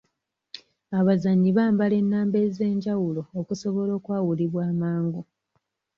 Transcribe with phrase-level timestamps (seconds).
[0.99, 5.21] Abazannyi bambala ennamba ez'enjawulo okusobola okwawulibwa amangu.